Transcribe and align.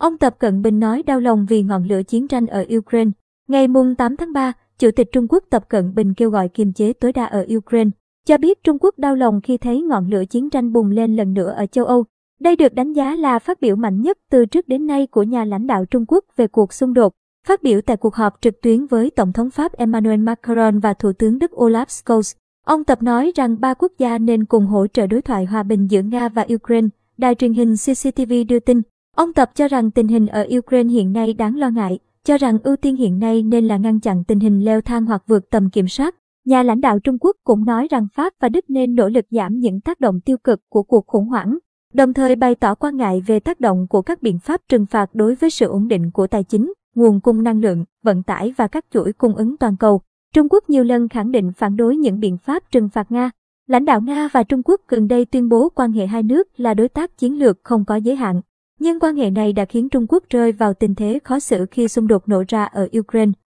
Ông 0.00 0.18
Tập 0.18 0.34
Cận 0.38 0.62
Bình 0.62 0.80
nói 0.80 1.02
đau 1.02 1.20
lòng 1.20 1.46
vì 1.48 1.62
ngọn 1.62 1.84
lửa 1.84 2.02
chiến 2.02 2.28
tranh 2.28 2.46
ở 2.46 2.64
Ukraine. 2.76 3.10
Ngày 3.48 3.68
mùng 3.68 3.94
8 3.94 4.16
tháng 4.16 4.32
3, 4.32 4.52
Chủ 4.78 4.90
tịch 4.96 5.12
Trung 5.12 5.26
Quốc 5.28 5.44
Tập 5.50 5.68
Cận 5.68 5.94
Bình 5.94 6.14
kêu 6.14 6.30
gọi 6.30 6.48
kiềm 6.48 6.72
chế 6.72 6.92
tối 6.92 7.12
đa 7.12 7.24
ở 7.24 7.46
Ukraine, 7.56 7.90
cho 8.26 8.38
biết 8.38 8.64
Trung 8.64 8.78
Quốc 8.80 8.98
đau 8.98 9.16
lòng 9.16 9.40
khi 9.40 9.58
thấy 9.58 9.82
ngọn 9.82 10.10
lửa 10.10 10.24
chiến 10.24 10.50
tranh 10.50 10.72
bùng 10.72 10.90
lên 10.90 11.16
lần 11.16 11.34
nữa 11.34 11.50
ở 11.56 11.66
châu 11.66 11.84
Âu. 11.84 12.04
Đây 12.40 12.56
được 12.56 12.74
đánh 12.74 12.92
giá 12.92 13.16
là 13.16 13.38
phát 13.38 13.60
biểu 13.60 13.76
mạnh 13.76 14.02
nhất 14.02 14.18
từ 14.30 14.46
trước 14.46 14.68
đến 14.68 14.86
nay 14.86 15.06
của 15.06 15.22
nhà 15.22 15.44
lãnh 15.44 15.66
đạo 15.66 15.84
Trung 15.84 16.04
Quốc 16.08 16.24
về 16.36 16.46
cuộc 16.46 16.72
xung 16.72 16.94
đột. 16.94 17.12
Phát 17.46 17.62
biểu 17.62 17.80
tại 17.80 17.96
cuộc 17.96 18.14
họp 18.14 18.38
trực 18.40 18.60
tuyến 18.62 18.86
với 18.86 19.10
Tổng 19.10 19.32
thống 19.32 19.50
Pháp 19.50 19.72
Emmanuel 19.72 20.20
Macron 20.20 20.78
và 20.78 20.94
Thủ 20.94 21.12
tướng 21.12 21.38
Đức 21.38 21.50
Olaf 21.50 21.86
Scholz, 21.86 22.36
ông 22.66 22.84
Tập 22.84 23.02
nói 23.02 23.32
rằng 23.34 23.60
ba 23.60 23.74
quốc 23.74 23.92
gia 23.98 24.18
nên 24.18 24.44
cùng 24.44 24.66
hỗ 24.66 24.86
trợ 24.86 25.06
đối 25.06 25.22
thoại 25.22 25.44
hòa 25.44 25.62
bình 25.62 25.86
giữa 25.90 26.02
Nga 26.02 26.28
và 26.28 26.46
Ukraine. 26.54 26.88
Đài 27.16 27.34
truyền 27.34 27.52
hình 27.52 27.74
CCTV 27.74 28.32
đưa 28.48 28.60
tin, 28.60 28.82
ông 29.16 29.32
Tập 29.32 29.50
cho 29.54 29.68
rằng 29.68 29.90
tình 29.90 30.08
hình 30.08 30.26
ở 30.26 30.46
Ukraine 30.58 30.92
hiện 30.92 31.12
nay 31.12 31.32
đáng 31.32 31.56
lo 31.56 31.70
ngại, 31.70 31.98
cho 32.24 32.38
rằng 32.38 32.58
ưu 32.64 32.76
tiên 32.76 32.96
hiện 32.96 33.18
nay 33.18 33.42
nên 33.42 33.68
là 33.68 33.76
ngăn 33.76 34.00
chặn 34.00 34.24
tình 34.24 34.40
hình 34.40 34.64
leo 34.64 34.80
thang 34.80 35.06
hoặc 35.06 35.22
vượt 35.26 35.50
tầm 35.50 35.70
kiểm 35.70 35.88
soát. 35.88 36.14
Nhà 36.44 36.62
lãnh 36.62 36.80
đạo 36.80 36.98
Trung 36.98 37.18
Quốc 37.20 37.36
cũng 37.44 37.64
nói 37.64 37.88
rằng 37.90 38.06
Pháp 38.14 38.32
và 38.40 38.48
Đức 38.48 38.64
nên 38.68 38.94
nỗ 38.94 39.08
lực 39.08 39.24
giảm 39.30 39.58
những 39.58 39.80
tác 39.80 40.00
động 40.00 40.20
tiêu 40.20 40.36
cực 40.44 40.60
của 40.68 40.82
cuộc 40.82 41.06
khủng 41.06 41.26
hoảng, 41.26 41.58
đồng 41.94 42.12
thời 42.12 42.36
bày 42.36 42.54
tỏ 42.54 42.74
quan 42.74 42.96
ngại 42.96 43.22
về 43.26 43.40
tác 43.40 43.60
động 43.60 43.86
của 43.90 44.02
các 44.02 44.22
biện 44.22 44.38
pháp 44.38 44.60
trừng 44.68 44.86
phạt 44.86 45.14
đối 45.14 45.34
với 45.34 45.50
sự 45.50 45.66
ổn 45.66 45.88
định 45.88 46.10
của 46.10 46.26
tài 46.26 46.44
chính, 46.44 46.72
nguồn 46.94 47.20
cung 47.20 47.42
năng 47.42 47.60
lượng, 47.60 47.84
vận 48.02 48.22
tải 48.22 48.54
và 48.56 48.68
các 48.68 48.84
chuỗi 48.92 49.12
cung 49.12 49.36
ứng 49.36 49.56
toàn 49.56 49.76
cầu. 49.76 50.00
Trung 50.34 50.48
Quốc 50.50 50.70
nhiều 50.70 50.84
lần 50.84 51.08
khẳng 51.08 51.30
định 51.30 51.52
phản 51.52 51.76
đối 51.76 51.96
những 51.96 52.20
biện 52.20 52.38
pháp 52.38 52.62
trừng 52.70 52.88
phạt 52.88 53.12
Nga. 53.12 53.30
Lãnh 53.66 53.84
đạo 53.84 54.00
Nga 54.00 54.28
và 54.32 54.42
Trung 54.42 54.62
Quốc 54.64 54.80
gần 54.88 55.08
đây 55.08 55.24
tuyên 55.24 55.48
bố 55.48 55.68
quan 55.74 55.92
hệ 55.92 56.06
hai 56.06 56.22
nước 56.22 56.60
là 56.60 56.74
đối 56.74 56.88
tác 56.88 57.18
chiến 57.18 57.38
lược 57.38 57.58
không 57.64 57.84
có 57.84 57.96
giới 57.96 58.16
hạn. 58.16 58.40
Nhưng 58.80 59.00
quan 59.00 59.16
hệ 59.16 59.30
này 59.30 59.52
đã 59.52 59.64
khiến 59.64 59.88
Trung 59.88 60.06
Quốc 60.08 60.24
rơi 60.30 60.52
vào 60.52 60.74
tình 60.74 60.94
thế 60.94 61.18
khó 61.24 61.38
xử 61.38 61.66
khi 61.70 61.88
xung 61.88 62.06
đột 62.06 62.28
nổ 62.28 62.44
ra 62.48 62.64
ở 62.64 62.88
Ukraine. 62.98 63.32